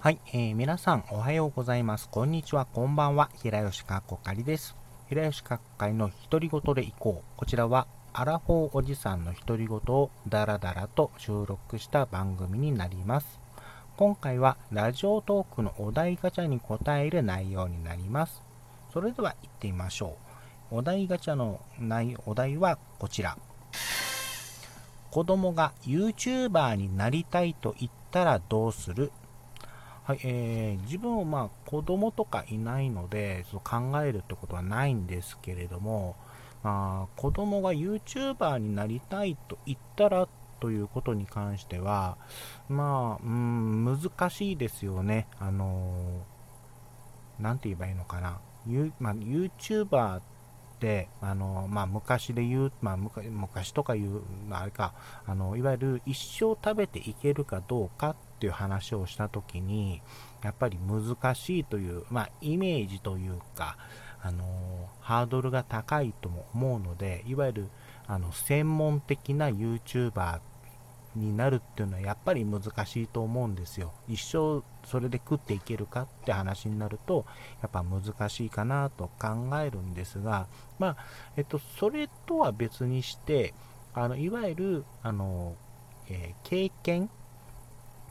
[0.00, 2.08] はい、えー、皆さんおはようございます。
[2.08, 3.30] こんにちは、こんばんは。
[3.42, 4.76] 平吉かっこかりです。
[5.08, 7.36] 平吉かっかりの独り言でいこう。
[7.36, 13.40] こちらは、アラフォーおじさんの独り言をダラダラと収録した番組になります。
[13.96, 18.40] 今回は、ラジオトークのお題ガチャに答える内容になります。
[18.92, 20.16] それでは行ってみましょ
[20.70, 20.76] う。
[20.76, 23.36] お題ガチャの内お題はこちら。
[25.10, 29.10] 子供が YouTuber になりたいと言ったらどうする？
[30.08, 36.16] はい、えー、自分はまあ子供とかいないので、そ考えるってことはないんですけれども、
[36.62, 40.26] まあ、子供が YouTuber になりたいと言ったら
[40.60, 42.16] ということに関しては、
[42.70, 45.26] まあ、うん、難しいですよね。
[45.38, 48.40] あのー、て言えばいいのかな。
[48.98, 50.37] まあ、YouTuber って、
[51.20, 54.94] あのまあ、昔で言う、まあ、昔とか言う、まあ、あれか
[55.26, 60.00] あの、いわゆる一生食べていけるかどうかっていう話をした時に
[60.42, 63.76] やっぱり難しいという、まあ、イメージというか、
[64.20, 67.68] あのハードルが高いとも思うのでいわゆる
[68.06, 70.40] あの専門的な YouTuber
[71.16, 77.24] になるっていうのはやっぱり難しいと思うんですよ一生それで食っていけるかって話になると
[77.62, 80.46] やっぱ難しいかなと考えるんですが
[80.78, 80.96] まあ
[81.36, 83.54] えっとそれとは別にして
[83.94, 85.56] あのいわゆるあの、
[86.08, 87.10] えー、経験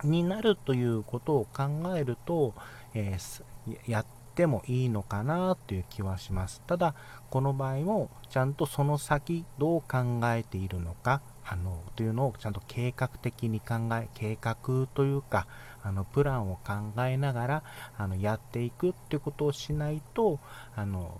[0.03, 1.63] になるということを考
[1.95, 2.53] えると、
[2.93, 3.43] えー、
[3.89, 6.61] やってもいいのかなという気はします。
[6.67, 6.93] ただ、
[7.29, 15.47] この場合もちゃんとその先どう考えているのか、あのというのをちゃんと計画的に考え、計画というか、
[15.81, 17.63] あのプランを考えながら
[17.97, 20.39] あのやっていくってことをしないと、
[20.75, 21.19] あの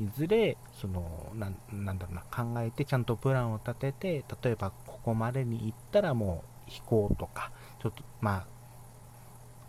[0.00, 1.48] いずれそのな
[1.92, 8.46] んだろうな考えてちゃんとプランを立てて例えばここまでに行ったらもう飛行とかちょっとま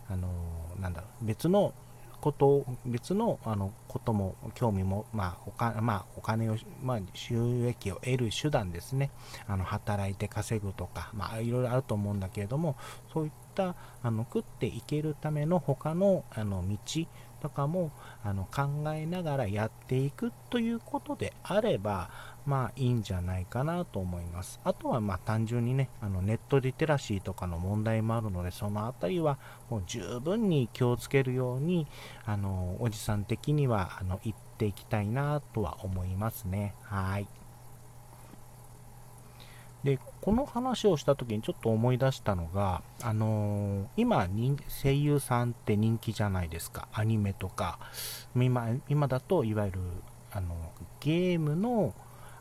[0.08, 0.28] ああの
[0.80, 1.74] なんだろう別の
[2.24, 9.10] こと別のあのことも興味も、まあおかまあ、お金を、まあ、収益を得る手段ですね。
[9.46, 12.76] あの働いて稼ぐとか、まあ、いろいろあると思うんだけれども
[13.12, 17.06] そういったあの食っていけるための他のあの道
[17.40, 17.92] とかも
[18.22, 22.08] あの考えながらやっていくということであれば
[22.46, 24.60] まあいいんじゃないかなと思います。
[24.64, 29.38] あとはまあ単純にね、あのネットリテラシーとかの問題もあるので、そのあたりは
[29.70, 31.86] もう十分に気をつけるように、
[32.26, 36.74] あのおじさん的にはあの言っていきたいなとは思いますね。
[36.82, 37.26] はい。
[39.84, 44.26] で、この話をした時にちょっと思い出したのが、あのー、今
[44.68, 46.88] 声優さんって人気じゃないですか。
[46.92, 47.78] アニメとか。
[48.34, 49.80] 今今だと、いわゆる
[50.32, 51.94] あのゲームの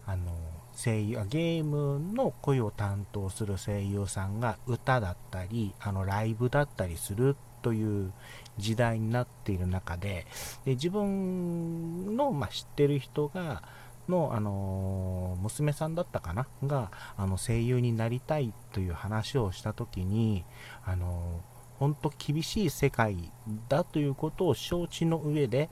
[0.05, 0.31] あの
[0.75, 8.11] 声優ゲームの声を担当する声優さんが歌だったりあのライブだったりするという
[8.57, 10.25] 時代になっている中で
[10.65, 13.63] で自分の、まあ、知ってる人が
[14.07, 16.47] の、あの娘さんだったかな？
[16.63, 20.45] があの声優になりたいという話をした時に、
[20.85, 21.41] あの
[21.79, 23.31] 本当厳しい世界
[23.69, 25.69] だということを承知の上で、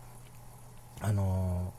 [1.00, 1.74] あの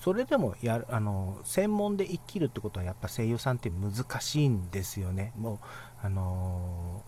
[0.00, 5.32] それでもやるあの専門で生きるってことはやっぱ声優さんって難しいんですよね。
[5.36, 5.58] もう
[6.06, 7.02] あの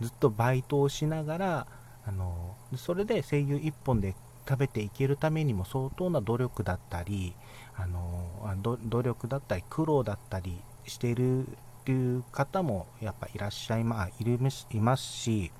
[0.00, 1.66] ずっとバイトをしながら
[2.06, 4.14] あのそれで声優1本で
[4.48, 7.34] 食べていけるためにも相当な努力だったり
[7.76, 11.46] あの努力だったり苦労だったりしている
[11.84, 14.38] っていう方もやっぱいらっしゃい,、まあ、いる
[14.70, 15.52] いますし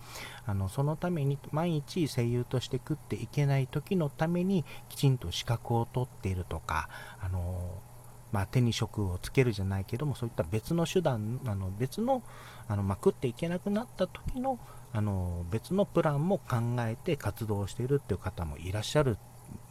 [0.47, 6.89] あのそのために毎日声優として食っていけない時のためにきちんと資格を取っているとか
[7.21, 7.83] あの、
[8.35, 12.21] まあ、手に職をつけるじゃないけどもそういった別の手段あの別の
[12.67, 14.59] あの、まあ、食っていけなくなった時の
[14.93, 19.19] あの別のプランも考えて活動しているっていう方もいらっしゃる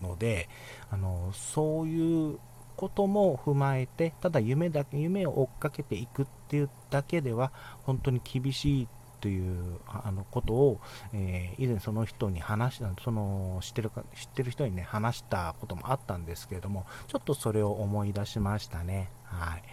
[0.01, 0.47] ので
[0.91, 2.39] あのそういう
[2.77, 7.51] ことも踏まえてただ夢だけ夢を追っかけていくっていうだけでは
[7.83, 8.87] 本当に厳しい
[9.23, 10.81] というあのことを、
[11.13, 19.09] えー、以前その人に話したその知ってるか知ってる人にね話したこともあったんですけれどもちょっとそれを思い出しましたね。
[19.23, 19.63] はい。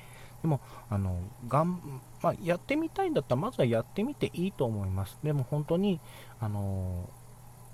[0.42, 1.18] でもあの
[1.48, 5.18] がん、まあ、やってみたいんだったらまずはやってみていいと思います。
[5.24, 5.98] でも本当に
[6.38, 7.10] あの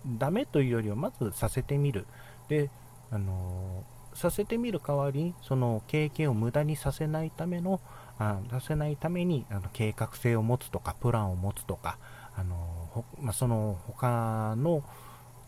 [0.07, 2.07] ダメというよりはまずさせてみる。
[2.49, 2.71] で
[3.11, 3.85] あの
[4.15, 7.83] させてみる代わりにその経験を無駄にさせないための
[8.19, 11.99] あさせないためにあの計画性を持つとかプランを持つとか
[12.39, 14.83] あのまあ、その他の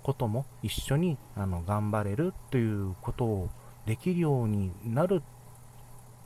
[0.03, 3.51] ことも一緒にあの頑張れるということを
[3.85, 5.23] できるようになる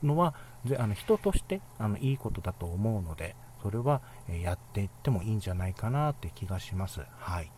[0.01, 0.33] のは
[0.77, 6.99] あの人としてあのいいことだと思うのでそれは、やっていってもいいんじゃないかなって気がします。
[7.17, 7.49] はい。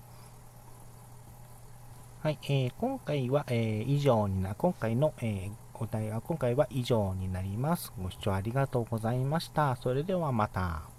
[2.22, 7.92] はい、えー、今回は、えー、以上にな、今回の、えー、お題は今回は以上になります。
[8.01, 9.75] ご視聴ありがとうございました。
[9.75, 10.94] それではまた。